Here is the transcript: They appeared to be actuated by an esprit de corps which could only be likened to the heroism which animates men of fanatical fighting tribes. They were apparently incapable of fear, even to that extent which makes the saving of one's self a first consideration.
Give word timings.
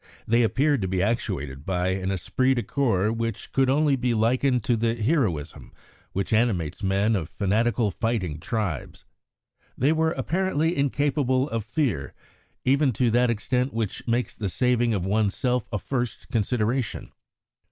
They 0.27 0.41
appeared 0.41 0.81
to 0.81 0.87
be 0.87 1.03
actuated 1.03 1.63
by 1.63 1.89
an 1.89 2.09
esprit 2.09 2.55
de 2.55 2.63
corps 2.63 3.11
which 3.13 3.51
could 3.51 3.69
only 3.69 3.95
be 3.95 4.15
likened 4.15 4.63
to 4.63 4.75
the 4.75 4.95
heroism 4.95 5.71
which 6.11 6.33
animates 6.33 6.81
men 6.81 7.15
of 7.15 7.29
fanatical 7.29 7.91
fighting 7.91 8.39
tribes. 8.39 9.05
They 9.77 9.91
were 9.91 10.13
apparently 10.13 10.75
incapable 10.75 11.47
of 11.51 11.63
fear, 11.63 12.15
even 12.65 12.93
to 12.93 13.11
that 13.11 13.29
extent 13.29 13.75
which 13.75 14.07
makes 14.07 14.35
the 14.35 14.49
saving 14.49 14.95
of 14.95 15.05
one's 15.05 15.35
self 15.35 15.69
a 15.71 15.77
first 15.77 16.29
consideration. 16.29 17.11